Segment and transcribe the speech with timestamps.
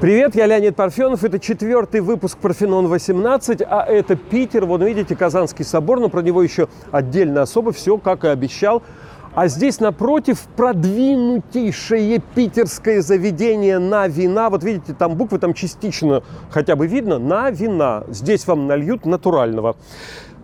[0.00, 1.24] Привет, я Леонид Парфенов.
[1.24, 4.64] Это четвертый выпуск Парфенон-18, а это Питер.
[4.64, 7.72] Вон видите, Казанский собор, но про него еще отдельно особо.
[7.72, 8.84] Все, как и обещал.
[9.34, 14.50] А здесь напротив продвинутейшее питерское заведение на вина.
[14.50, 17.18] Вот видите, там буквы там частично хотя бы видно.
[17.18, 18.04] На вина.
[18.08, 19.76] Здесь вам нальют натурального.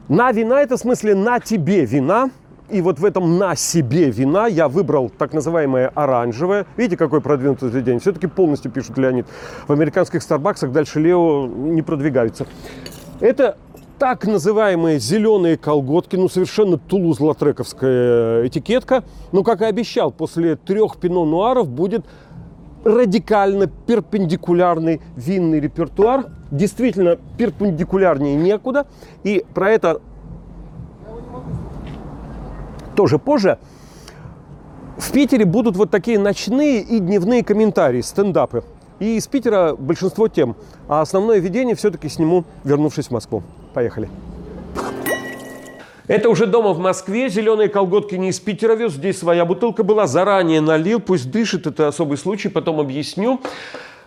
[0.08, 2.30] На вина это в смысле на тебе вина.
[2.70, 6.66] И вот в этом на себе вина я выбрал так называемое оранжевое.
[6.76, 8.00] Видите, какое продвинутое заведение?
[8.00, 9.26] Все-таки полностью пишут Леонид.
[9.68, 12.46] В американских Старбаксах дальше Лео не продвигаются.
[13.20, 13.58] Это
[13.98, 19.04] так называемые зеленые колготки, ну совершенно тулуз-латрековская этикетка.
[19.32, 22.04] Но, как и обещал, после трех пино-нуаров будет
[22.82, 26.26] радикально перпендикулярный винный репертуар.
[26.50, 28.86] Действительно, перпендикулярнее некуда.
[29.22, 30.00] И про это
[32.94, 33.58] тоже позже.
[34.96, 38.62] В Питере будут вот такие ночные и дневные комментарии, стендапы.
[39.00, 40.54] И из Питера большинство тем.
[40.88, 43.42] А основное видение все-таки сниму, вернувшись в Москву.
[43.74, 44.08] Поехали.
[46.06, 47.28] Это уже дома в Москве.
[47.28, 48.92] Зеленые колготки не из Питера вез.
[48.92, 50.06] Здесь своя бутылка была.
[50.06, 51.00] Заранее налил.
[51.00, 51.66] Пусть дышит.
[51.66, 52.48] Это особый случай.
[52.48, 53.40] Потом объясню.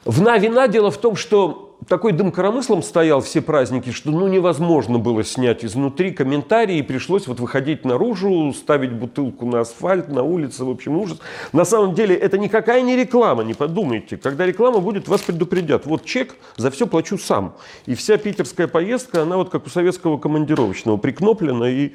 [0.06, 4.28] В на вина дело в том, что такой дым коромыслом стоял все праздники, что ну
[4.28, 10.24] невозможно было снять изнутри комментарии, и пришлось вот выходить наружу, ставить бутылку на асфальт, на
[10.24, 11.20] улице, в общем, ужас.
[11.54, 14.18] На самом деле это никакая не реклама, не подумайте.
[14.18, 15.86] Когда реклама будет, вас предупредят.
[15.86, 17.56] Вот чек, за все плачу сам.
[17.86, 21.94] И вся питерская поездка, она вот как у советского командировочного, прикноплена, и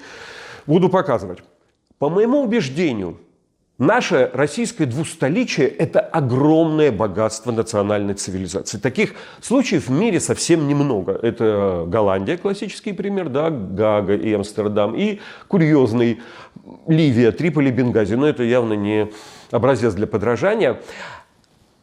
[0.67, 1.41] буду показывать.
[1.99, 3.19] По моему убеждению,
[3.79, 8.79] Наше российское двустоличие– это огромное богатство национальной цивилизации.
[8.79, 11.19] Таких случаев в мире совсем немного.
[11.21, 16.21] Это Голландия, классический пример, да, Гага и Амстердам, и курьезный
[16.87, 18.15] Ливия, Триполи, Бенгази.
[18.15, 19.11] Но это явно не
[19.51, 20.79] образец для подражания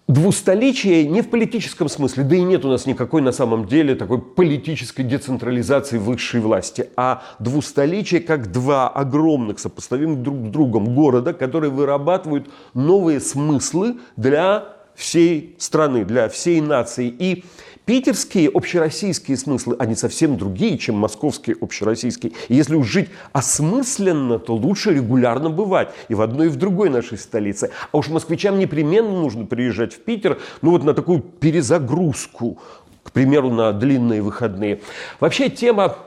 [0.10, 4.20] двустоличие не в политическом смысле, да и нет у нас никакой на самом деле такой
[4.20, 11.70] политической децентрализации высшей власти, а двустоличие как два огромных, сопоставимых друг с другом города, которые
[11.70, 17.08] вырабатывают новые смыслы для всей страны, для всей нации.
[17.08, 17.46] И
[17.90, 22.34] Питерские общероссийские смыслы, они совсем другие, чем московские общероссийские.
[22.48, 26.92] И если уж жить осмысленно, то лучше регулярно бывать и в одной, и в другой
[26.92, 27.72] нашей столице.
[27.92, 32.60] А уж москвичам непременно нужно приезжать в Питер, ну вот на такую перезагрузку,
[33.02, 34.82] к примеру, на длинные выходные.
[35.20, 35.98] Вообще тема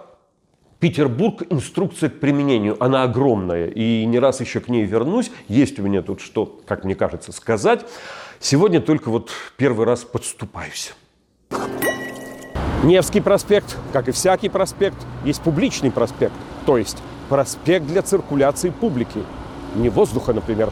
[0.78, 5.32] Петербург, инструкция к применению, она огромная, и не раз еще к ней вернусь.
[5.49, 7.84] Есть у меня тут что, как мне кажется, сказать.
[8.38, 10.93] Сегодня только вот первый раз подступаюсь.
[12.82, 16.34] Невский проспект, как и всякий проспект, есть публичный проспект,
[16.66, 16.98] то есть
[17.28, 19.22] проспект для циркуляции публики.
[19.76, 20.70] Не воздуха, например.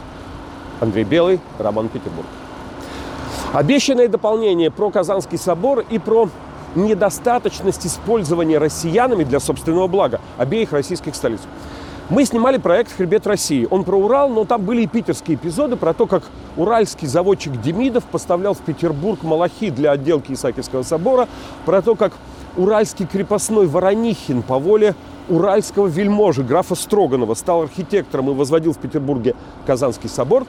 [0.81, 2.27] Андрей Белый, Роман Петербург.
[3.53, 6.29] Обещанное дополнение про Казанский собор и про
[6.75, 11.41] недостаточность использования россиянами для собственного блага обеих российских столиц.
[12.11, 13.65] Мы снимали проект «Хребет России».
[13.71, 16.23] Он про Урал, но там были и питерские эпизоды про то, как
[16.57, 21.29] уральский заводчик Демидов поставлял в Петербург малахи для отделки Исаакиевского собора,
[21.65, 22.11] про то, как
[22.57, 24.93] уральский крепостной Воронихин по воле
[25.29, 29.33] уральского вельможи графа Строганова стал архитектором и возводил в Петербурге
[29.65, 30.45] Казанский собор.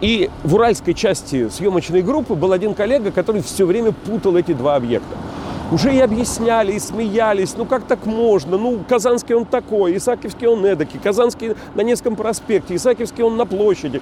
[0.00, 4.76] И в уральской части съемочной группы был один коллега, который все время путал эти два
[4.76, 5.16] объекта.
[5.72, 10.64] Уже и объясняли, и смеялись, ну как так можно, ну Казанский он такой, Исаакиевский он
[10.64, 14.00] эдакий, Казанский на Невском проспекте, Исаакиевский он на площади.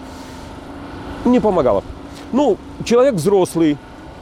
[1.24, 1.84] Не помогало.
[2.32, 3.78] Ну, человек взрослый,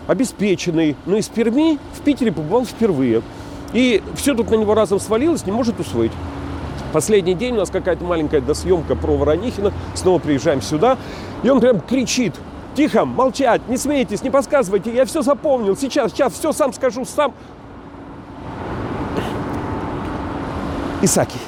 [0.07, 3.23] обеспеченный, но из Перми в Питере побывал впервые.
[3.73, 6.13] И все тут на него разом свалилось, не может усвоить.
[6.93, 9.73] Последний день у нас какая-то маленькая досъемка про Воронихина.
[9.95, 10.99] Снова приезжаем сюда.
[11.45, 12.35] И он прям кричит.
[12.75, 17.35] Тихо, молчать, не смейтесь, не подсказывайте, я все запомнил, сейчас, сейчас, все сам скажу, сам.
[21.03, 21.39] Исаки.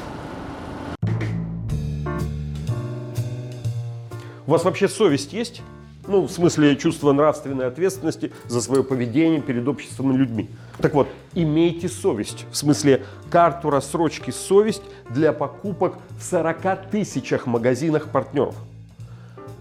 [4.47, 5.63] У вас вообще совесть есть?
[6.09, 10.51] Ну, в смысле чувство нравственной ответственности за свое поведение перед обществом и людьми.
[10.79, 12.45] Так вот, имейте совесть.
[12.51, 18.57] В смысле карту рассрочки совесть для покупок в 40 тысячах магазинах партнеров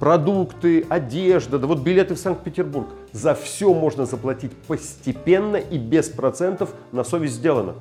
[0.02, 2.88] продукты, одежда, да вот билеты в Санкт-Петербург.
[3.14, 7.76] За все можно заплатить постепенно и без процентов на совесть сделано.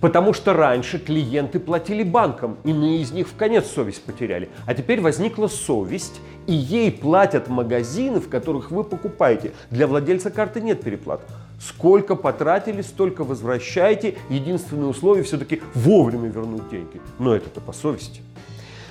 [0.00, 4.48] Потому что раньше клиенты платили банкам, иные из них в конец совесть потеряли.
[4.66, 9.52] А теперь возникла совесть, и ей платят магазины, в которых вы покупаете.
[9.70, 11.20] Для владельца карты нет переплат.
[11.60, 14.16] Сколько потратили, столько возвращайте.
[14.30, 17.00] Единственное условие все-таки вовремя вернуть деньги.
[17.20, 18.20] Но это-то по совести.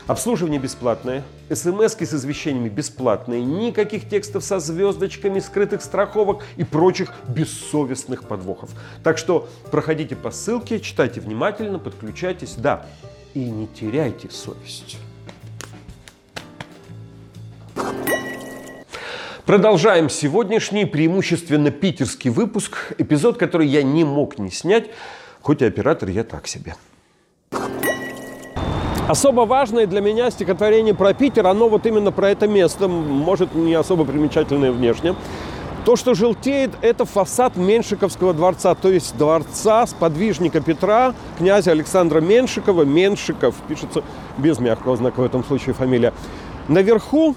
[0.09, 1.23] Обслуживание бесплатное,
[1.53, 8.71] смс с извещениями бесплатные, никаких текстов со звездочками, скрытых страховок и прочих бессовестных подвохов.
[9.03, 12.87] Так что проходите по ссылке, читайте внимательно, подключайтесь, да,
[13.35, 14.97] и не теряйте совесть.
[19.45, 24.89] Продолжаем сегодняшний преимущественно питерский выпуск, эпизод, который я не мог не снять,
[25.41, 26.73] хоть и оператор я так себе.
[29.09, 33.73] Особо важное для меня стихотворение про Питер, оно вот именно про это место, может, не
[33.73, 35.15] особо примечательное внешне.
[35.83, 42.83] То, что желтеет, это фасад Меншиковского дворца, то есть дворца сподвижника Петра, князя Александра Меншикова.
[42.83, 44.03] Меншиков пишется
[44.37, 46.13] без мягкого знака в этом случае фамилия.
[46.67, 47.35] Наверху,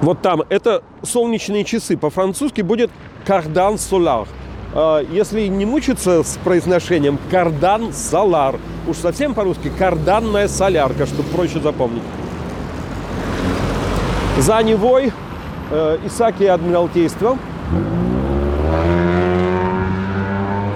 [0.00, 1.96] вот там, это солнечные часы.
[1.96, 2.90] По-французски будет
[3.24, 4.26] «кардан соляр».
[4.74, 11.60] А, если не мучиться с произношением кардан солар, уж совсем по-русски карданная солярка, чтобы проще
[11.60, 12.02] запомнить.
[14.38, 15.12] За Невой
[15.70, 17.38] э, Исаки Адмиралтейство.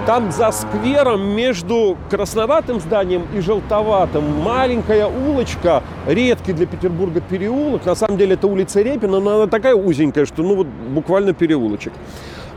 [0.05, 7.85] Там за сквером между красноватым зданием и желтоватым маленькая улочка, редкий для Петербурга переулок.
[7.85, 11.91] На самом деле это улица Репина, но она такая узенькая, что ну вот буквально переулочек.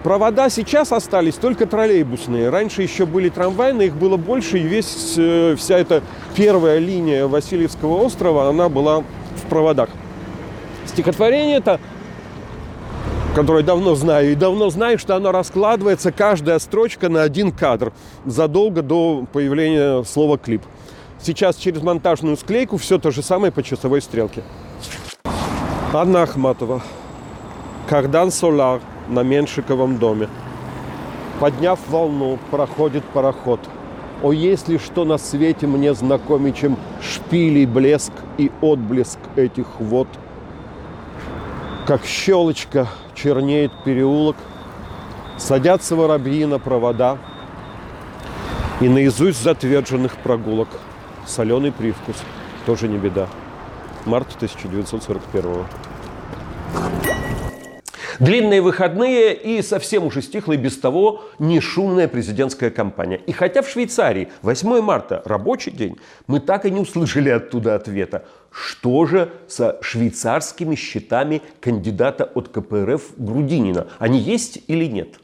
[0.03, 2.49] Провода сейчас остались только троллейбусные.
[2.49, 6.03] Раньше еще были трамвайные, их было больше, и весь, э, вся эта
[6.35, 9.91] первая линия Васильевского острова, она была в проводах.
[10.87, 11.79] Стихотворение это,
[13.35, 17.93] которое давно знаю, и давно знаю, что оно раскладывается, каждая строчка на один кадр,
[18.25, 20.63] задолго до появления слова «клип».
[21.21, 24.43] Сейчас через монтажную склейку все то же самое по часовой стрелке.
[25.93, 26.81] Анна Ахматова.
[27.87, 28.81] Кардан Солар
[29.11, 30.29] на Меншиковом доме.
[31.41, 33.61] Подняв волну, проходит пароход.
[34.23, 40.09] О, если что на свете мне знакомее, чем шпилей блеск и отблеск этих вод.
[41.87, 44.37] Как щелочка чернеет переулок,
[45.39, 47.19] садятся воробьи на провода,
[48.81, 50.69] и наизусть затверженных прогулок
[51.27, 52.17] соленый привкус
[52.67, 53.29] тоже не беда.
[54.07, 55.90] Март 1941
[58.21, 63.17] Длинные выходные и совсем уже стихла и без того не шумная президентская кампания.
[63.17, 65.97] И хотя в Швейцарии 8 марта рабочий день,
[66.27, 68.27] мы так и не услышали оттуда ответа.
[68.51, 73.87] Что же со швейцарскими счетами кандидата от КПРФ Грудинина?
[73.99, 75.15] Они есть или нет?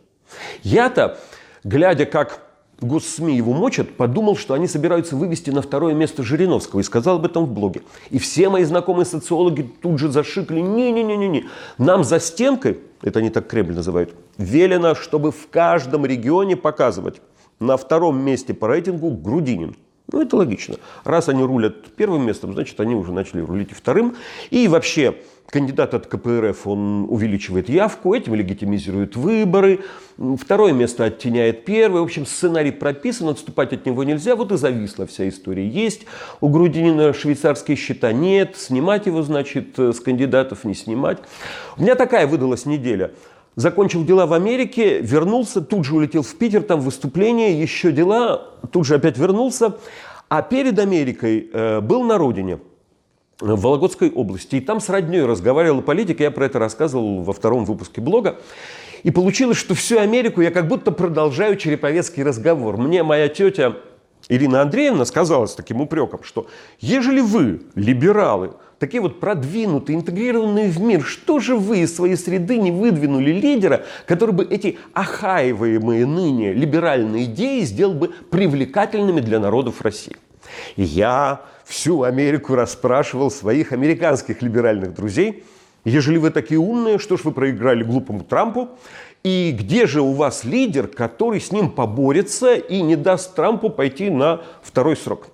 [0.63, 1.19] Я-то,
[1.65, 2.46] глядя, как
[2.81, 7.25] госсми его мочат, подумал, что они собираются вывести на второе место Жириновского и сказал об
[7.25, 7.83] этом в блоге.
[8.11, 11.47] И все мои знакомые социологи тут же зашикали, не-не-не-не,
[11.79, 17.21] нам за стенкой, это они так Кремль называют, велено, чтобы в каждом регионе показывать
[17.61, 19.77] на втором месте по рейтингу Грудинин.
[20.13, 20.77] Ну, это логично.
[21.05, 24.15] Раз они рулят первым местом, значит, они уже начали рулить и вторым.
[24.51, 25.17] И вообще,
[25.51, 29.81] кандидат от КПРФ, он увеличивает явку, этим легитимизирует выборы.
[30.39, 32.03] Второе место оттеняет первое.
[32.03, 34.37] В общем, сценарий прописан, отступать от него нельзя.
[34.37, 35.67] Вот и зависла вся история.
[35.67, 36.03] Есть
[36.41, 38.13] у Грудинина швейцарские счета?
[38.13, 38.57] Нет.
[38.57, 41.19] Снимать его, значит, с кандидатов не снимать.
[41.77, 43.11] У меня такая выдалась неделя
[43.57, 48.87] закончил дела в Америке, вернулся, тут же улетел в Питер, там выступление, еще дела, тут
[48.87, 49.77] же опять вернулся.
[50.29, 52.59] А перед Америкой э, был на родине,
[53.41, 54.57] в Вологодской области.
[54.57, 58.39] И там с родней разговаривал политик, я про это рассказывал во втором выпуске блога.
[59.03, 62.77] И получилось, что всю Америку я как будто продолжаю череповецкий разговор.
[62.77, 63.77] Мне моя тетя
[64.29, 66.49] Ирина Андреевна сказала с таким упреком, что
[66.81, 72.59] ежели вы, либералы, такие вот продвинутые, интегрированные в мир, что же вы из своей среды
[72.59, 79.81] не выдвинули лидера, который бы эти охаиваемые ныне либеральные идеи сделал бы привлекательными для народов
[79.83, 80.17] России?
[80.75, 85.45] И я всю Америку расспрашивал своих американских либеральных друзей,
[85.85, 88.71] ежели вы такие умные, что ж вы проиграли глупому Трампу,
[89.27, 94.09] и где же у вас лидер, который с ним поборется и не даст Трампу пойти
[94.09, 95.27] на второй срок?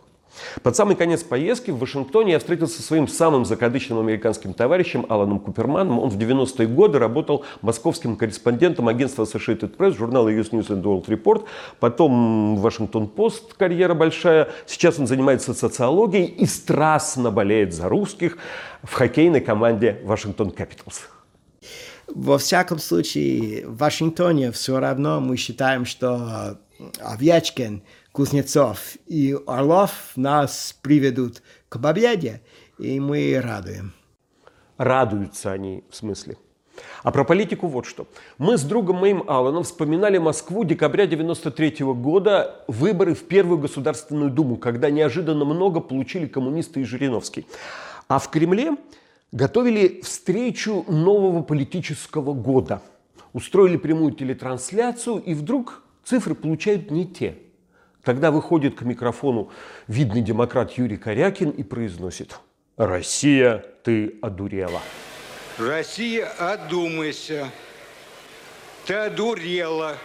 [0.63, 5.39] Под самый конец поездки в Вашингтоне я встретился со своим самым закадычным американским товарищем Аланом
[5.39, 5.99] Куперманом.
[5.99, 11.05] Он в 90-е годы работал московским корреспондентом агентства Associated Press, журнала US News and World
[11.05, 11.45] Report,
[11.79, 14.49] потом Вашингтон Пост, карьера большая.
[14.65, 18.39] Сейчас он занимается социологией и страстно болеет за русских
[18.83, 21.12] в хоккейной команде Вашингтон Capitals.
[22.15, 26.59] Во всяком случае, в Вашингтоне все равно мы считаем, что
[27.01, 32.43] Овечкин– Кузнецов и Орлов нас приведут к победе,
[32.79, 33.95] и мы радуем.
[34.77, 36.37] Радуются они, в смысле?
[37.03, 38.07] А про политику вот что.
[38.37, 44.57] Мы с другом моим Алланом вспоминали Москву декабря 93 года, выборы в Первую Государственную Думу,
[44.57, 47.47] когда неожиданно много получили коммунисты и Жириновский.
[48.09, 48.77] А в Кремле
[49.33, 52.83] готовили встречу нового политического года.
[53.33, 57.39] Устроили прямую телетрансляцию, и вдруг цифры получают не те.
[58.05, 59.51] Тогда выходит к микрофону
[59.89, 62.39] видный демократ Юрий Корякин и произносит
[62.77, 64.81] «Россия, ты одурела».
[65.59, 67.49] Россия, одумайся.
[68.87, 69.97] Ты одурела.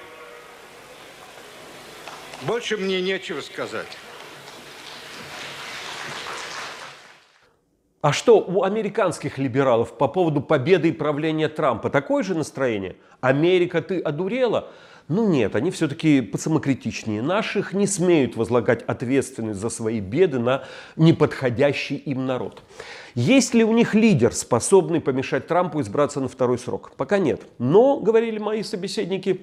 [2.43, 3.87] Больше мне нечего сказать.
[7.99, 11.89] А что у американских либералов по поводу победы и правления Трампа?
[11.89, 12.95] Такое же настроение?
[13.21, 14.67] Америка, ты одурела?
[15.07, 21.95] Ну нет, они все-таки самокритичнее наших, не смеют возлагать ответственность за свои беды на неподходящий
[21.95, 22.61] им народ.
[23.15, 26.91] Есть ли у них лидер, способный помешать Трампу избраться на второй срок?
[26.97, 27.47] Пока нет.
[27.57, 29.41] Но, говорили мои собеседники,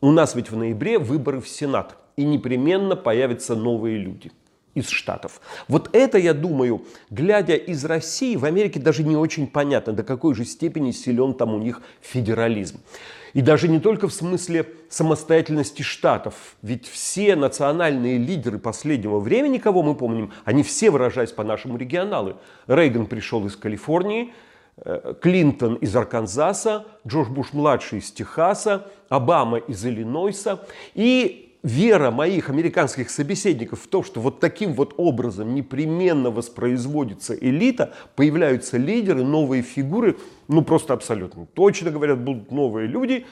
[0.00, 4.32] у нас ведь в ноябре выборы в Сенат, и непременно появятся новые люди
[4.74, 5.40] из Штатов.
[5.68, 10.34] Вот это, я думаю, глядя из России, в Америке даже не очень понятно, до какой
[10.34, 12.80] же степени силен там у них федерализм.
[13.34, 16.34] И даже не только в смысле самостоятельности штатов.
[16.60, 22.36] Ведь все национальные лидеры последнего времени, кого мы помним, они все, выражаясь по-нашему, регионалы.
[22.66, 24.34] Рейган пришел из Калифорнии,
[24.76, 30.66] э, Клинтон из Арканзаса, Джордж Буш-младший из Техаса, Обама из Иллинойса.
[30.94, 37.94] И вера моих американских собеседников в то, что вот таким вот образом непременно воспроизводится элита,
[38.16, 40.16] появляются лидеры, новые фигуры,
[40.48, 43.26] ну просто абсолютно точно говорят, будут новые люди,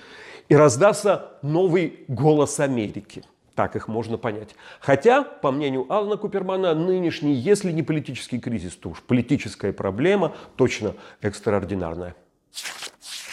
[0.49, 3.23] и раздастся новый голос Америки.
[3.55, 4.55] Так их можно понять.
[4.81, 10.95] Хотя, по мнению Алана Купермана, нынешний, если не политический кризис, то уж политическая проблема точно
[11.21, 12.15] экстраординарная.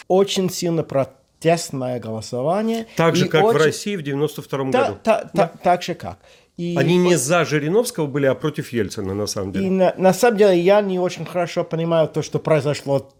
[0.07, 1.07] Очень сильно про
[1.39, 2.87] тестное голосование.
[2.95, 3.59] Так же, как очень...
[3.59, 4.99] в России в 92 та, году.
[5.03, 5.51] Та, та, да.
[5.63, 6.17] Так же как.
[6.57, 9.67] И Они не за Жириновского были, а против Ельцина, на самом деле.
[9.67, 13.11] И на, на самом деле я не очень хорошо понимаю то, что произошло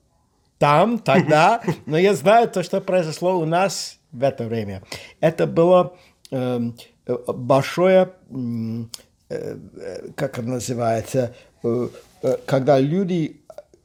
[0.58, 4.82] там, тогда, но я знаю то, что произошло у нас в это время.
[5.20, 5.96] Это было
[6.32, 8.10] эм, э, большое,
[9.30, 9.58] э,
[10.16, 11.90] как это называется, э,
[12.24, 13.42] э, когда люди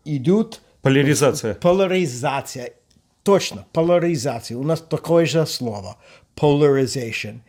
[0.07, 0.63] идут...
[0.81, 1.55] Поляризация.
[1.55, 2.73] Поляризация
[3.23, 4.59] Точно, поляризация.
[4.59, 5.97] У нас такое же слово.
[6.37, 7.41] Polarization.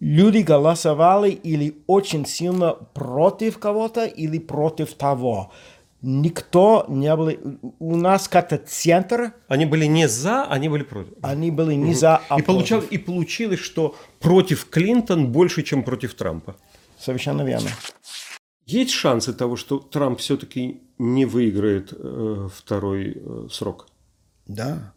[0.00, 5.52] Люди голосовали или очень сильно против кого-то, или против того.
[6.02, 7.30] Никто не был...
[7.78, 9.32] У нас как-то центр...
[9.48, 11.12] Они были не за, они были против.
[11.22, 16.14] Они были не за, а и, получал, и получилось, что против Клинтон больше, чем против
[16.14, 16.56] Трампа.
[16.98, 17.68] Совершенно верно.
[18.66, 23.89] Есть шансы того, что Трамп все-таки не выиграет э, второй э, срок?
[24.46, 24.92] Да.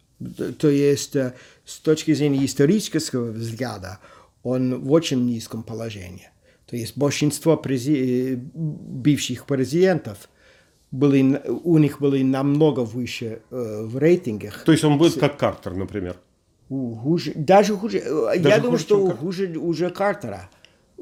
[0.58, 1.34] То есть э,
[1.64, 3.98] с точки зрения исторического взгляда
[4.42, 6.30] он в очень низком положении.
[6.66, 8.36] То есть большинство прези...
[8.36, 10.28] бывших президентов
[10.90, 14.64] были, у них были намного выше э, в рейтингах.
[14.64, 16.16] То есть он будет как Картер, например?
[16.68, 17.98] Хуже, даже хуже.
[17.98, 20.48] Э, даже я хуже, думаю, что хуже уже Картера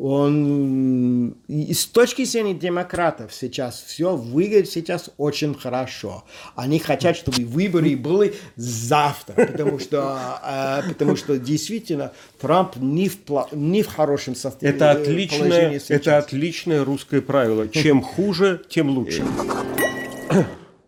[0.03, 6.25] он и с точки зрения демократов сейчас все выглядит сейчас очень хорошо.
[6.57, 13.17] Они хотят, чтобы выборы были завтра, потому что, э, потому что действительно Трамп не в,
[13.53, 14.77] не в хорошем состоянии.
[14.77, 17.69] Это отличное, это отличное русское правило.
[17.69, 19.25] Чем хуже, тем лучше.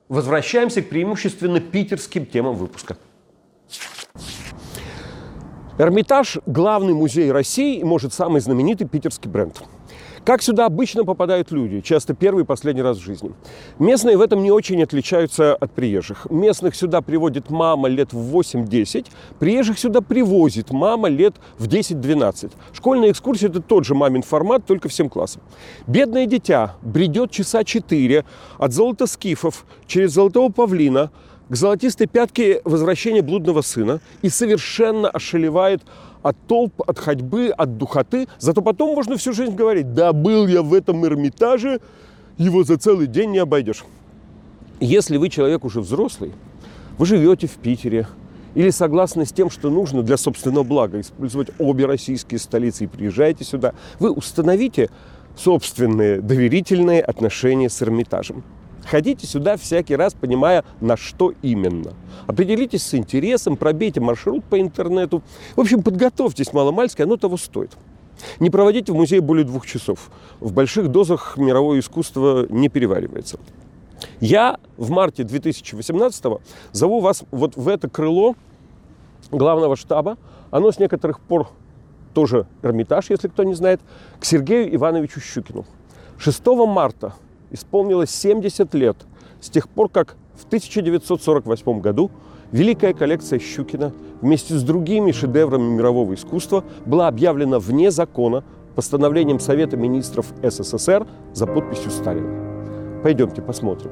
[0.08, 2.96] Возвращаемся к преимущественно питерским темам выпуска.
[5.76, 9.60] Эрмитаж– главный музей России и, может, самый знаменитый питерский бренд.
[10.24, 13.32] Как сюда обычно попадают люди, часто первый и последний раз в жизни.
[13.80, 16.30] Местные в этом не очень отличаются от приезжих.
[16.30, 19.06] Местных сюда приводит мама лет в 8-10,
[19.40, 22.52] приезжих сюда привозит мама лет в 10-12.
[22.72, 25.42] Школьная экскурсия– это тот же мамин формат, только всем классам.
[25.88, 28.24] Бедное дитя бредет часа 4
[28.58, 31.10] от золотоскифов через золотого павлина–
[31.48, 35.82] к золотистой пятке возвращение блудного сына и совершенно ошелевает
[36.22, 38.28] от толп, от ходьбы, от духоты.
[38.38, 41.80] Зато потом можно всю жизнь говорить, да был я в этом Эрмитаже,
[42.38, 43.84] его за целый день не обойдешь.
[44.80, 46.32] Если вы человек уже взрослый,
[46.98, 48.06] вы живете в Питере,
[48.54, 53.44] или согласны с тем, что нужно для собственного блага использовать обе российские столицы и приезжаете
[53.44, 54.90] сюда, вы установите
[55.36, 58.44] собственные доверительные отношения с Эрмитажем.
[58.88, 61.94] Ходите сюда всякий раз, понимая, на что именно.
[62.26, 65.22] Определитесь с интересом, пробейте маршрут по интернету.
[65.56, 67.72] В общем, подготовьтесь маломальски, оно того стоит.
[68.40, 70.10] Не проводите в музее более двух часов.
[70.40, 73.38] В больших дозах мировое искусство не переваривается.
[74.20, 76.24] Я в марте 2018
[76.72, 78.36] зову вас вот в это крыло
[79.30, 80.16] главного штаба.
[80.50, 81.48] Оно с некоторых пор
[82.12, 83.80] тоже Эрмитаж, если кто не знает,
[84.20, 85.64] к Сергею Ивановичу Щукину.
[86.18, 87.14] 6 марта
[87.54, 88.96] исполнилось 70 лет
[89.40, 92.10] с тех пор, как в 1948 году
[92.52, 98.44] Великая коллекция Щукина вместе с другими шедеврами мирового искусства была объявлена вне закона
[98.74, 103.00] постановлением Совета министров СССР за подписью Сталина.
[103.02, 103.90] Пойдемте посмотрим,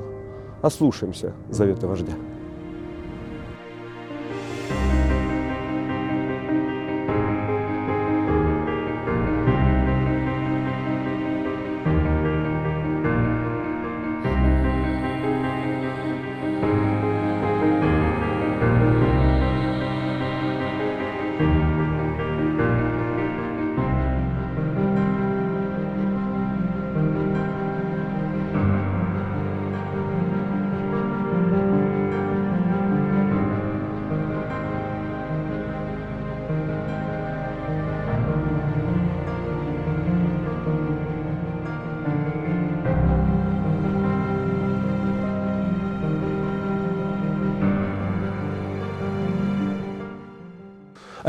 [0.60, 2.12] ослушаемся завета вождя.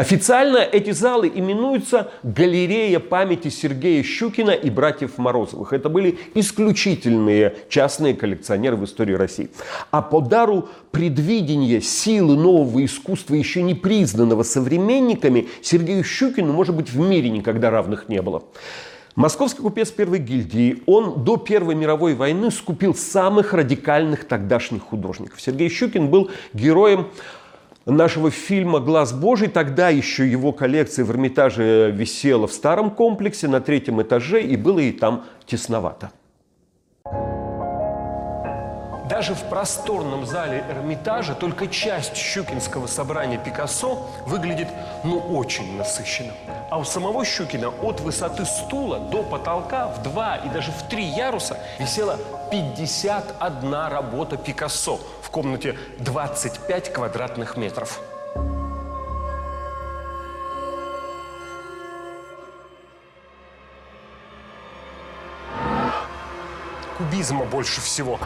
[0.03, 5.71] Официально эти залы именуются «Галерея памяти Сергея Щукина и братьев Морозовых».
[5.71, 9.49] Это были исключительные частные коллекционеры в истории России.
[9.91, 16.91] А по дару предвидения силы нового искусства, еще не признанного современниками, Сергею Щукину, может быть,
[16.91, 18.43] в мире никогда равных не было.
[19.15, 25.39] Московский купец первой гильдии, он до Первой мировой войны скупил самых радикальных тогдашних художников.
[25.39, 27.07] Сергей Щукин был героем
[27.85, 29.47] нашего фильма «Глаз Божий».
[29.47, 34.79] Тогда еще его коллекция в Эрмитаже висела в старом комплексе на третьем этаже, и было
[34.79, 36.11] и там тесновато.
[39.09, 44.69] Даже в просторном зале Эрмитажа только часть щукинского собрания Пикассо выглядит
[45.03, 46.31] ну очень насыщенно.
[46.71, 51.03] А у самого Щукина от высоты стула до потолка в два и даже в три
[51.03, 52.17] яруса висела
[52.53, 57.99] 51 работа Пикассо в комнате 25 квадратных метров.
[66.99, 68.19] Кубизма больше всего.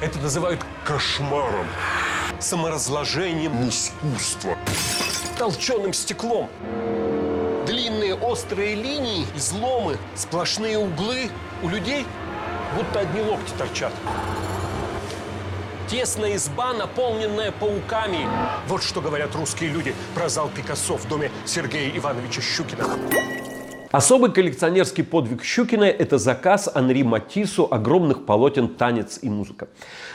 [0.00, 1.66] Это называют кошмаром,
[2.38, 4.56] саморазложением искусства,
[5.36, 6.48] толченым стеклом.
[8.30, 11.32] Острые линии, изломы, сплошные углы.
[11.64, 12.06] У людей
[12.76, 13.92] будто одни локти торчат.
[15.88, 18.28] Тесная изба, наполненная пауками.
[18.68, 22.84] Вот что говорят русские люди про зал Пикассо в доме Сергея Ивановича Щукина.
[23.90, 29.66] Особый коллекционерский подвиг Щукина– это заказ Анри Матису огромных полотен «Танец и музыка».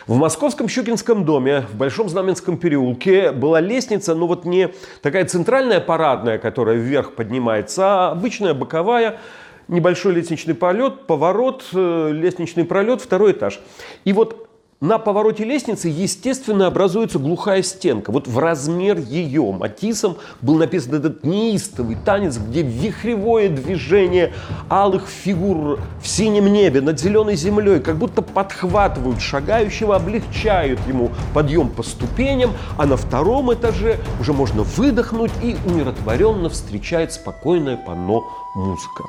[0.07, 4.69] В московском Щукинском доме в Большом Знаменском переулке была лестница, ну вот не
[5.01, 9.19] такая центральная парадная, которая вверх поднимается, а обычная боковая,
[9.67, 13.59] небольшой лестничный полет, поворот, э, лестничный пролет, второй этаж.
[14.05, 14.47] И вот
[14.81, 18.11] на повороте лестницы, естественно, образуется глухая стенка.
[18.11, 24.33] Вот в размер ее Матисом был написан этот неистовый танец, где вихревое движение
[24.69, 31.69] алых фигур в синем небе над зеленой землей как будто подхватывают шагающего, облегчают ему подъем
[31.69, 38.23] по ступеням, а на втором этаже уже можно выдохнуть и умиротворенно встречает спокойное панно
[38.55, 39.03] музыка.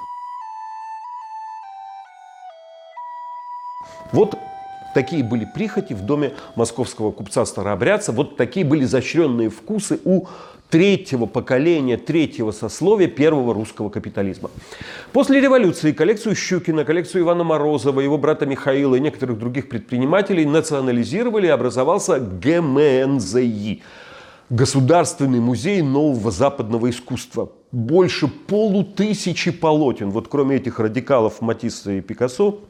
[4.12, 4.37] Вот
[4.96, 8.12] Такие были прихоти в доме московского купца-старообрядца.
[8.12, 10.24] Вот такие были изощренные вкусы у
[10.70, 14.50] третьего поколения, третьего сословия первого русского капитализма.
[15.12, 21.48] После революции коллекцию Щукина, коллекцию Ивана Морозова, его брата Михаила и некоторых других предпринимателей национализировали
[21.48, 23.82] и образовался ГМНЗИ.
[24.48, 27.52] Государственный музей нового западного искусства.
[27.70, 30.09] Больше полутысячи полотен.
[30.09, 32.61] Вот кроме этих радикалов Матисса и Пикассо,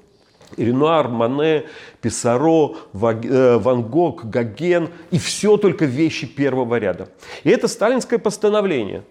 [0.56, 1.64] Ренуар, Мане,
[2.00, 7.08] Писаро, э, Ван Гог, Гоген и все только вещи первого ряда.
[7.44, 9.04] И это сталинское постановление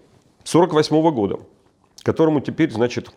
[0.44, 1.40] 1948 года,
[2.04, 3.10] которому теперь, значит,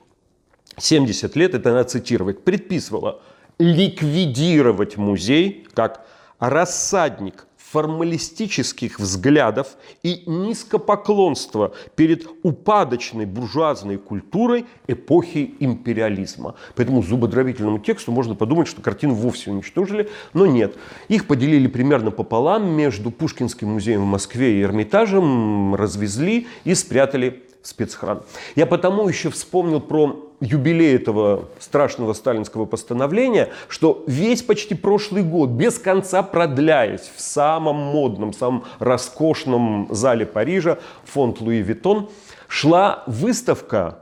[0.76, 3.20] 70 лет, это надо цитировать, предписывало
[3.58, 6.06] ликвидировать музей как
[6.38, 16.54] рассадник формалистических взглядов и низкопоклонства перед упадочной буржуазной культурой эпохи империализма.
[16.76, 20.76] Поэтому зубодробительному тексту можно подумать, что картину вовсе уничтожили, но нет.
[21.08, 28.22] Их поделили примерно пополам между Пушкинским музеем в Москве и Эрмитажем, развезли и спрятали спецхран.
[28.56, 35.50] Я потому еще вспомнил про юбилей этого страшного сталинского постановления, что весь почти прошлый год,
[35.50, 42.08] без конца продляясь в самом модном, самом роскошном зале Парижа, фонд Луи Виттон,
[42.46, 43.98] шла выставка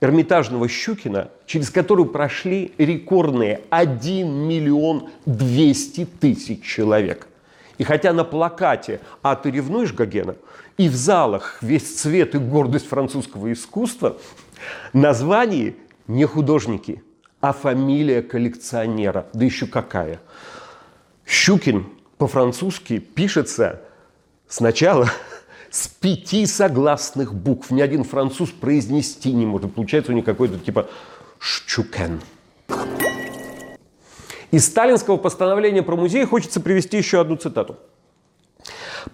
[0.00, 7.26] Эрмитажного Щукина, через которую прошли рекордные 1 миллион 200 тысяч человек.
[7.76, 10.36] И хотя на плакате «А ты ревнуешь Гогена?»
[10.80, 14.16] И в залах весь цвет и гордость французского искусства,
[14.94, 17.04] название не художники,
[17.42, 19.26] а фамилия коллекционера.
[19.34, 20.20] Да еще какая.
[21.26, 21.84] Щукин
[22.16, 23.82] по-французски пишется
[24.48, 25.10] сначала
[25.70, 27.70] с пяти согласных букв.
[27.70, 29.74] Ни один француз произнести не может.
[29.74, 30.88] Получается у них какой-то типа
[31.38, 32.22] «щукен».
[34.50, 37.76] Из сталинского постановления про музей хочется привести еще одну цитату.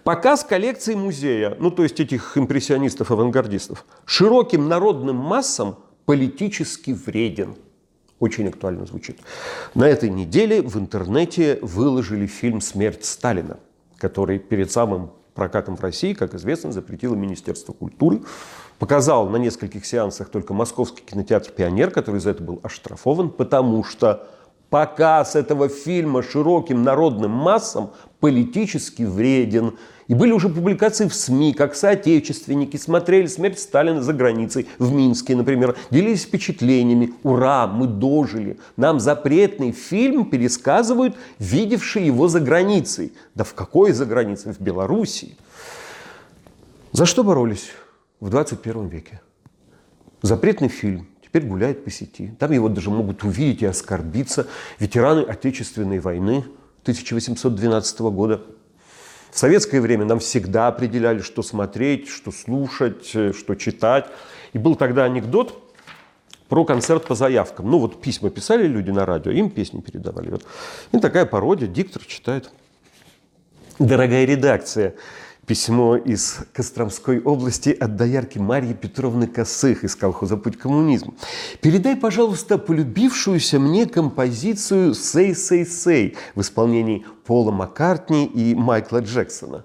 [0.04, 7.56] Показ коллекции музея, ну то есть этих импрессионистов-авангардистов, широким народным массам политически вреден.
[8.18, 9.18] Очень актуально звучит.
[9.74, 13.58] На этой неделе в интернете выложили фильм «Смерть Сталина»,
[13.98, 18.22] который перед самым прокатом в России, как известно, запретило Министерство культуры.
[18.78, 24.28] Показал на нескольких сеансах только Московский кинотеатр «Пионер», который за это был оштрафован, потому что
[24.70, 29.74] показ этого фильма широким народным массам политически вреден.
[30.08, 35.34] И были уже публикации в СМИ, как соотечественники смотрели «Смерть Сталина» за границей, в Минске,
[35.34, 37.12] например, делились впечатлениями.
[37.24, 38.58] Ура, мы дожили.
[38.76, 43.12] Нам запретный фильм пересказывают видевшие его за границей.
[43.34, 44.52] Да в какой за границей?
[44.52, 45.36] В Белоруссии.
[46.92, 47.70] За что боролись
[48.20, 49.20] в 21 веке?
[50.22, 52.32] Запретный фильм теперь гуляет по сети.
[52.38, 54.46] Там его даже могут увидеть и оскорбиться
[54.78, 56.44] ветераны Отечественной войны
[56.86, 58.42] 1812 года.
[59.32, 64.06] В советское время нам всегда определяли, что смотреть, что слушать, э, что читать.
[64.52, 65.60] И был тогда анекдот
[66.48, 67.68] про концерт по заявкам.
[67.68, 70.30] Ну вот письма писали люди на радио, им песни передавали.
[70.30, 70.44] Вот.
[70.92, 72.50] И такая пародия, диктор читает.
[73.80, 74.94] Дорогая редакция,
[75.46, 81.14] Письмо из Костромской области от доярки Марьи Петровны Косых из колхоза «Путь коммунизм».
[81.60, 89.64] Передай, пожалуйста, полюбившуюся мне композицию «Сей, сей, сей» в исполнении Пола Маккартни и Майкла Джексона.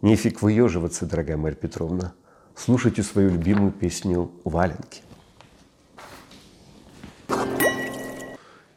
[0.00, 2.14] Нефиг выеживаться, дорогая Марья Петровна.
[2.56, 5.02] Слушайте свою любимую песню «Валенки».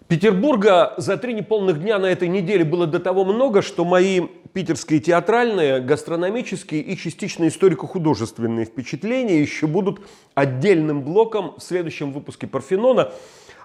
[0.10, 4.22] Петербурга за три неполных дня на этой неделе было до того много, что мои
[4.58, 10.02] питерские театральные, гастрономические и частично историко-художественные впечатления еще будут
[10.34, 13.14] отдельным блоком в следующем выпуске Парфенона.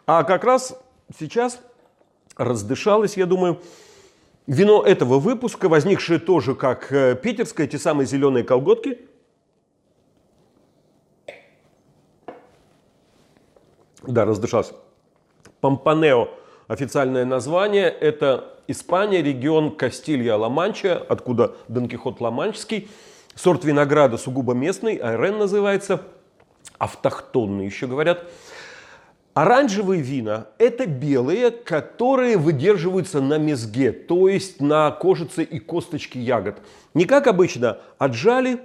[0.06, 0.78] А как раз
[1.18, 1.62] сейчас
[2.36, 3.62] раздышалось, я думаю,
[4.46, 8.98] вино этого выпуска, возникшее тоже как э, питерское, те самые зеленые колготки.
[14.02, 14.74] Да, раздышался.
[15.62, 16.28] Помпанео
[16.68, 17.88] официальное название.
[17.88, 22.88] Это Испания, регион Кастилья-Ла-Манча, откуда Дон Кихот Ла-Манчский.
[23.34, 26.02] Сорт винограда сугубо местный, айрен называется,
[26.78, 28.24] автохтонный еще говорят.
[29.34, 36.58] Оранжевые вина– это белые, которые выдерживаются на мезге, то есть на кожице и косточке ягод.
[36.92, 38.60] Не как обычно, отжали,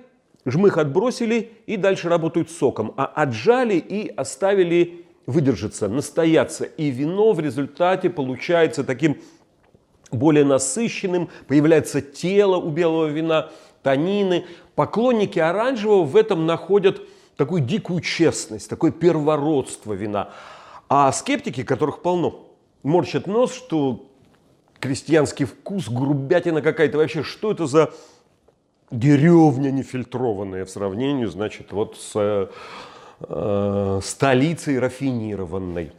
[0.46, 6.64] жмых отбросили и дальше работают соком, а отжали и оставили выдержаться, настояться.
[6.64, 9.18] И вино в результате получается таким
[10.10, 13.52] более насыщенным, появляется тело у белого вина,
[13.84, 14.46] танины.
[14.74, 17.02] Поклонники оранжевого в этом находят
[17.36, 20.30] такую дикую честность, такое первородство вина.
[20.90, 22.48] А скептики, которых полно,
[22.84, 24.06] морщат нос, что
[24.80, 27.94] крестьянский вкус, грубятина какая-то вообще, что это за
[28.90, 32.50] деревня нефильтрованная в сравнении, значит, вот с
[33.20, 35.92] э, столицей рафинированной.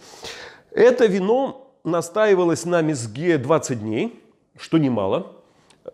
[0.70, 4.22] Это вино настаивалось на мезге 20 дней,
[4.56, 5.32] что немало,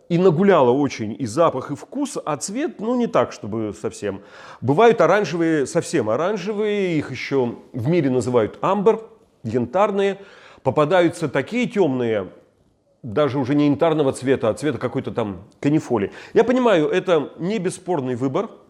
[0.09, 4.23] и нагуляло очень и запах, и вкус, а цвет, ну, не так, чтобы совсем.
[4.61, 9.03] Бывают оранжевые, совсем оранжевые, их еще в мире называют амбр,
[9.45, 10.19] янтарные.
[10.63, 12.29] Попадаются такие темные,
[13.03, 16.11] даже уже не янтарного цвета, а цвета какой-то там канифоли.
[16.33, 18.51] Я понимаю, это не бесспорный выбор–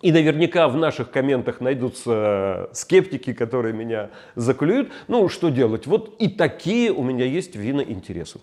[0.00, 4.90] и наверняка в наших комментах найдутся скептики, которые меня заклюют.
[5.08, 5.86] Ну, что делать?
[5.86, 8.40] Вот и такие у меня есть вина интересы.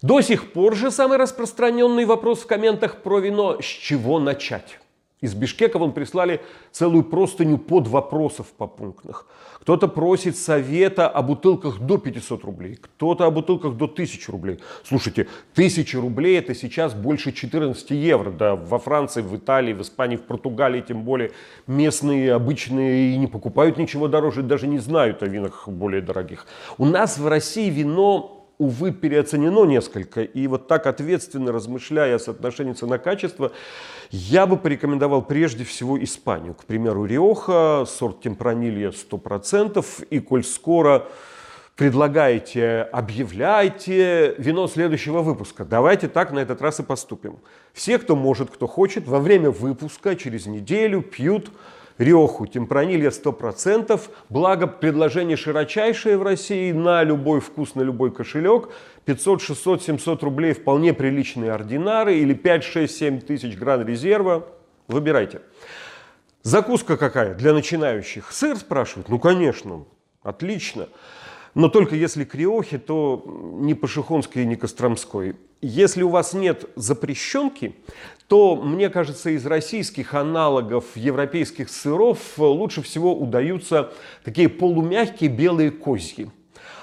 [0.00, 4.80] До сих пор же самый распространенный вопрос в комментах про вино– с чего начать?
[5.22, 6.40] Из Бишкека вон прислали
[6.72, 9.26] целую простыню под вопросов по пунктных.
[9.60, 14.58] Кто-то просит совета о бутылках до 500 рублей, кто-то о бутылках до 1000 рублей.
[14.82, 18.32] Слушайте, 1000 рублей это сейчас больше 14 евро.
[18.32, 21.30] Да, во Франции, в Италии, в Испании, в Португалии, тем более
[21.68, 26.46] местные обычные и не покупают ничего дороже, даже не знают о винах более дорогих.
[26.78, 30.22] У нас в России вино увы, переоценено несколько.
[30.22, 33.50] И вот так ответственно размышляя о соотношении цена-качество,
[34.10, 36.54] я бы порекомендовал прежде всего Испанию.
[36.54, 39.84] К примеру, Риоха, сорт темпранилья 100%.
[40.10, 41.08] И коль скоро
[41.74, 45.64] предлагаете, объявляйте вино следующего выпуска.
[45.64, 47.38] Давайте так на этот раз и поступим.
[47.72, 51.50] Все, кто может, кто хочет, во время выпуска через неделю пьют
[51.98, 58.70] Риоху, темпранилья 100%, благо предложение широчайшее в России на любой вкус, на любой кошелек.
[59.04, 64.46] 500, 600, 700 рублей вполне приличные ординары или 5, 6, 7 тысяч гран резерва.
[64.88, 65.42] Выбирайте.
[66.42, 68.32] Закуска какая для начинающих?
[68.32, 69.08] Сыр спрашивают?
[69.08, 69.84] Ну, конечно,
[70.22, 70.88] отлично.
[71.54, 73.22] Но только если криохи, то
[73.60, 75.36] не пашихонской, не костромской.
[75.60, 77.76] Если у вас нет запрещенки,
[78.26, 83.92] то, мне кажется, из российских аналогов европейских сыров лучше всего удаются
[84.24, 86.30] такие полумягкие белые козьи.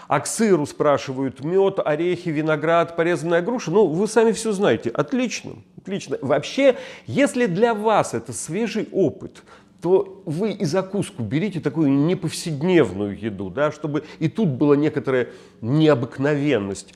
[0.07, 3.69] А к сыру спрашивают мед, орехи, виноград, порезанная груша.
[3.69, 4.89] Ну, вы сами все знаете.
[4.89, 6.17] Отлично, отлично.
[6.21, 9.43] Вообще, если для вас это свежий опыт,
[9.81, 15.29] то вы и закуску берите такую неповседневную еду, да, чтобы и тут была некоторая
[15.61, 16.93] необыкновенность.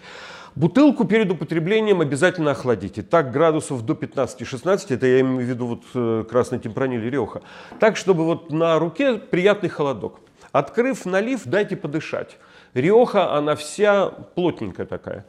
[0.55, 3.01] Бутылку перед употреблением обязательно охладите.
[3.01, 7.41] Так градусов до 15-16, это я имею в виду вот э, красный темпраниль Реха.
[7.79, 10.19] Так, чтобы вот на руке приятный холодок.
[10.51, 12.37] Открыв налив, дайте подышать.
[12.75, 15.25] Риоха, она вся плотненькая такая.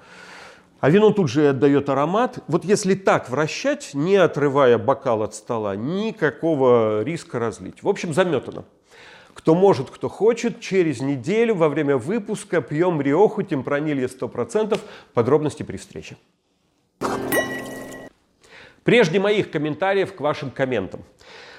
[0.85, 2.41] А вино тут же отдает аромат.
[2.47, 7.83] Вот если так вращать, не отрывая бокал от стола, никакого риска разлить.
[7.83, 8.67] В общем, заметано.
[9.33, 14.79] Кто может, кто хочет, через неделю во время выпуска пьем Риоху темпранилье 100%.
[15.15, 16.19] Подробности при встрече.
[18.83, 21.01] Прежде моих комментариев к вашим комментам.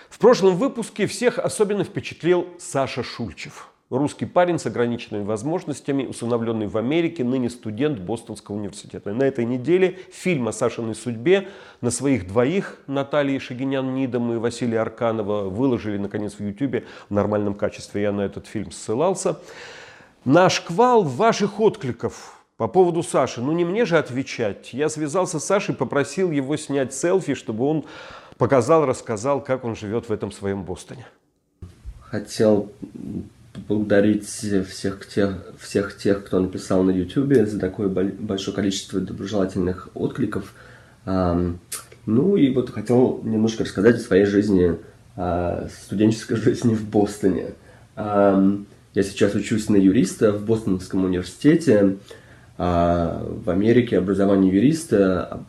[0.08, 6.76] В прошлом выпуске всех особенно впечатлил Саша Шульчев– Русский парень с ограниченными возможностями, усыновленный в
[6.76, 9.14] Америке, ныне студент Бостонского университета.
[9.14, 11.50] на этой неделе фильм о Сашиной судьбе
[11.82, 18.02] на своих двоих, Натальи Шагинян-Нидом и Василия Арканова, выложили, наконец, в Ютубе в нормальном качестве.
[18.02, 19.40] Я на этот фильм ссылался.
[20.26, 23.40] Наш квал ваших откликов по поводу Саши.
[23.40, 24.74] Ну, не мне же отвечать.
[24.74, 27.86] Я связался с Сашей, попросил его снять селфи, чтобы он
[28.40, 31.06] показал, рассказал, как он живет в этом своем Бостоне.
[32.00, 32.72] Хотел
[33.56, 40.54] поблагодарить всех тех, всех тех, кто написал на YouTube за такое большое количество доброжелательных откликов.
[41.06, 44.78] Ну и вот хотел немножко рассказать о своей жизни,
[45.16, 47.54] о студенческой жизни в Бостоне.
[47.96, 51.98] Я сейчас учусь на юриста в Бостонском университете.
[52.58, 55.44] А в Америке образование юриста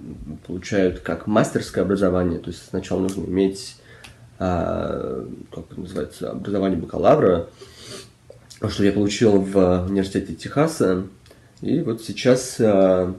[0.45, 3.77] получают как мастерское образование, то есть сначала нужно иметь
[4.39, 7.49] как это называется, образование бакалавра,
[8.61, 11.07] что я получил в университете Техаса.
[11.61, 13.13] И вот сейчас э,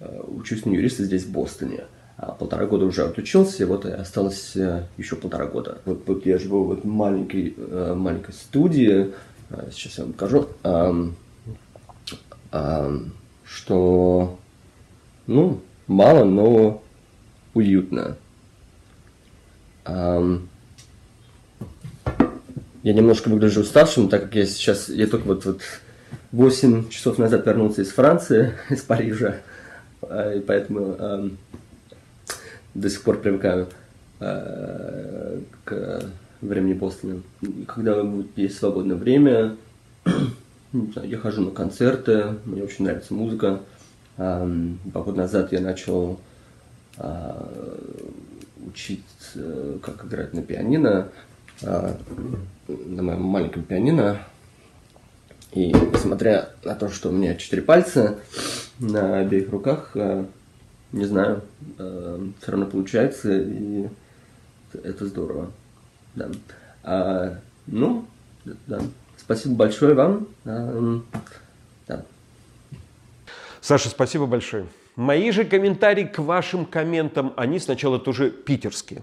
[0.00, 1.84] э, учусь на юриста здесь, в Бостоне.
[2.16, 5.78] А полтора года уже отучился, вот и осталось э, еще полтора года.
[5.84, 9.12] Вот, вот я живу в вот маленькой, э, маленькой студии.
[9.50, 10.48] Э, сейчас я вам покажу.
[10.62, 11.08] Э,
[12.52, 12.98] э,
[13.44, 14.38] что,
[15.26, 16.82] ну, мало, но
[17.54, 18.16] уютно.
[19.84, 20.38] Э,
[22.84, 25.62] я немножко выгляжу уставшим, так как я сейчас, я только вот, вот
[26.32, 29.36] 8 часов назад вернулся из Франции, из Парижа,
[30.02, 31.30] а, и поэтому э,
[32.74, 33.68] до сих пор привыкаю
[34.20, 36.04] э, к
[36.42, 37.22] времени Бостона.
[37.66, 38.04] Когда
[38.36, 39.56] есть свободное время,
[41.02, 43.60] я хожу на концерты, мне очень нравится музыка.
[44.18, 44.46] Э,
[44.84, 46.20] два года назад я начал
[46.98, 47.32] э,
[48.66, 49.00] учить,
[49.36, 51.08] э, как играть на пианино.
[51.62, 51.94] Э,
[52.68, 54.20] на моем маленьком пианино.
[55.52, 58.18] И несмотря на то, что у меня четыре пальца
[58.78, 60.24] на обеих руках, э,
[60.92, 61.42] не знаю,
[61.78, 63.88] э, все равно получается, и
[64.82, 65.50] это здорово.
[66.14, 66.30] Да.
[66.82, 68.04] А, ну,
[68.66, 68.80] да.
[69.16, 70.28] Спасибо большое вам.
[70.44, 71.00] А,
[71.86, 72.04] да.
[73.60, 74.66] Саша, спасибо большое.
[74.96, 79.02] Мои же комментарии к вашим комментам, они сначала тоже питерские.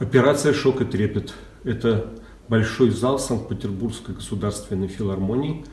[0.00, 2.12] Операция «Шок и трепет»– это
[2.48, 5.64] большой зал Санкт-Петербургской государственной филармонии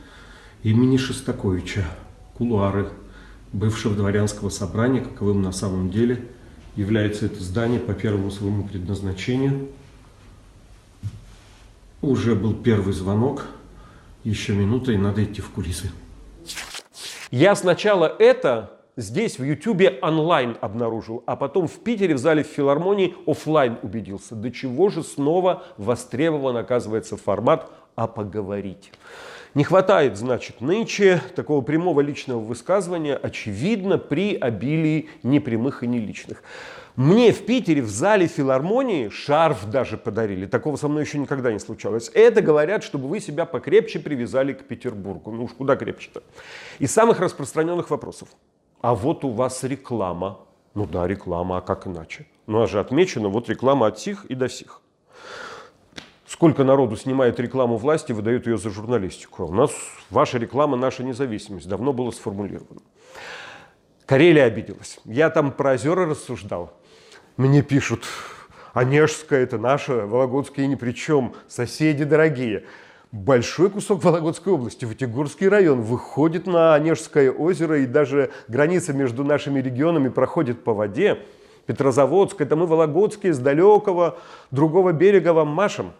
[0.62, 1.84] имени Шостаковича,
[2.34, 2.90] кулуары
[3.52, 6.28] бывшего дворянского собрания, каковым на самом деле
[6.76, 9.68] является это здание по первому своему предназначению.
[12.00, 13.46] Уже был первый звонок.
[14.22, 15.90] Еще минута, и надо идти в кулисы.
[17.32, 22.46] Я сначала это здесь в Ютубе онлайн обнаружил, а потом в Питере в зале в
[22.46, 24.34] филармонии офлайн убедился.
[24.34, 28.92] До чего же снова востребован оказывается формат «а поговорить».
[29.54, 36.42] Не хватает, значит, нынче такого прямого личного высказывания, очевидно, при обилии непрямых и неличных.
[36.96, 40.46] Мне в Питере в зале филармонии шарф даже подарили.
[40.46, 42.10] Такого со мной еще никогда не случалось.
[42.14, 45.32] Это говорят, чтобы вы себя покрепче привязали к Петербургу.
[45.32, 46.22] Ну уж куда крепче-то.
[46.78, 48.28] Из самых распространенных вопросов.
[48.82, 50.40] А вот у вас реклама.
[50.74, 52.26] Ну да, реклама, а как иначе?
[52.46, 54.80] Ну, а же отмечено, вот реклама от сих и до сих.
[56.26, 59.44] Сколько народу снимает рекламу власти, выдает ее за журналистику.
[59.44, 59.70] У нас
[60.10, 61.68] ваша реклама, наша независимость.
[61.68, 62.80] Давно было сформулировано.
[64.06, 64.98] Карелия обиделась.
[65.04, 66.72] Я там про озера рассуждал.
[67.36, 68.04] Мне пишут,
[68.72, 72.64] Онежская это наша, Вологодская ни при чем, соседи дорогие.
[73.12, 79.60] Большой кусок Вологодской области, Ватигурский район, выходит на Онежское озеро, и даже граница между нашими
[79.60, 81.18] регионами проходит по воде.
[81.66, 84.18] Петрозаводск, это мы Вологодские, с далекого
[84.50, 85.92] другого берега вам машем.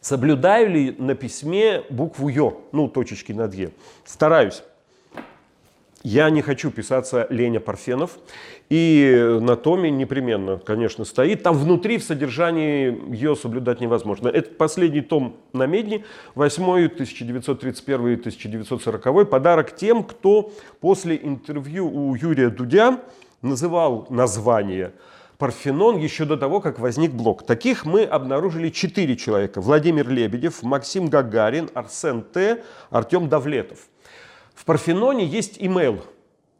[0.00, 3.70] Соблюдаю ли на письме букву Ё, ну, точечки над Е?
[4.04, 4.64] Стараюсь.
[6.02, 8.18] Я не хочу писаться Леня Парфенов.
[8.68, 11.42] И на томе непременно, конечно, стоит.
[11.42, 14.28] Там внутри, в содержании ее соблюдать невозможно.
[14.28, 19.26] Это последний том на Медне, 8 1931-1940.
[19.26, 23.00] Подарок тем, кто после интервью у Юрия Дудя
[23.42, 24.92] называл название
[25.42, 27.44] Парфенон еще до того, как возник блок.
[27.44, 29.60] Таких мы обнаружили четыре человека.
[29.60, 33.80] Владимир Лебедев, Максим Гагарин, Арсен Т., Артем Давлетов.
[34.62, 36.04] В Парфеноне есть имейл.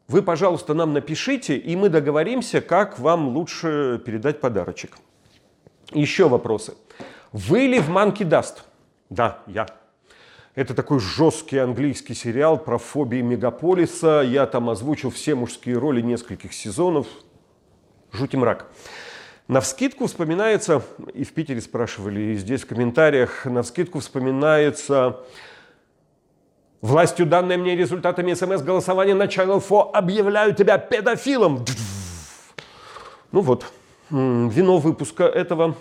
[0.09, 4.97] Вы, пожалуйста, нам напишите, и мы договоримся, как вам лучше передать подарочек.
[5.93, 6.73] Еще вопросы.
[7.31, 8.63] Вы ли в Monkey Dust?
[9.09, 9.67] Да, я.
[10.53, 14.21] Это такой жесткий английский сериал про фобии мегаполиса.
[14.21, 17.07] Я там озвучил все мужские роли нескольких сезонов.
[18.11, 18.69] Жуть и мрак.
[19.47, 25.21] На вскидку вспоминается, и в Питере спрашивали, и здесь в комментариях, на вскидку вспоминается
[26.83, 31.63] Властью данные мне результатами смс-голосования на Channel 4 объявляю тебя педофилом.
[33.31, 33.65] Ну вот,
[34.09, 35.77] вино выпуска этого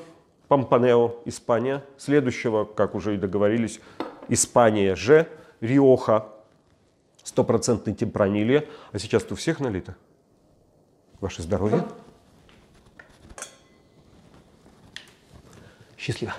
[0.47, 1.83] Пампанео, Испания.
[1.99, 3.81] Следующего, как уже и договорились,
[4.29, 5.27] Испания же,
[5.61, 6.29] Риоха,
[7.25, 8.69] стопроцентный темпранилье.
[8.93, 9.97] А сейчас-то у всех налито.
[11.21, 11.83] Ваше здоровье.
[15.99, 16.33] Счастливо.